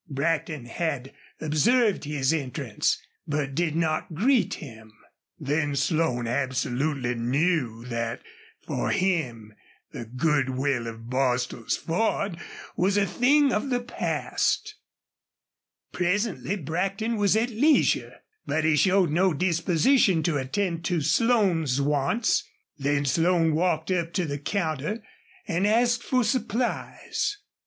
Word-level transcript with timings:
Brackton 0.09 0.65
had 0.65 1.13
observed 1.39 2.05
his 2.05 2.33
entrance, 2.33 2.99
but 3.27 3.53
did 3.53 3.75
not 3.75 4.15
greet 4.15 4.55
him. 4.55 4.91
Then 5.39 5.75
Slone 5.75 6.25
absolutely 6.25 7.13
knew 7.13 7.85
that 7.85 8.23
for 8.65 8.89
him 8.89 9.53
the 9.91 10.05
good 10.05 10.57
will 10.57 10.87
of 10.87 11.07
Bostil's 11.11 11.77
Ford 11.77 12.37
was 12.75 12.97
a 12.97 13.05
thing 13.05 13.53
of 13.53 13.69
the 13.69 13.79
past. 13.79 14.73
Presently 15.91 16.55
Brackton 16.55 17.15
was 17.15 17.35
at 17.35 17.51
leisure, 17.51 18.21
but 18.47 18.63
he 18.63 18.75
showed 18.75 19.11
no 19.11 19.35
disposition 19.35 20.23
to 20.23 20.37
attend 20.39 20.83
to 20.85 21.01
Slone's 21.01 21.79
wants. 21.79 22.43
Then 22.75 23.05
Slone 23.05 23.53
walked 23.53 23.91
up 23.91 24.13
to 24.13 24.25
the 24.25 24.39
counter 24.39 25.03
and 25.47 25.67
asked 25.67 26.01
for 26.01 26.23
supplies. 26.23 27.37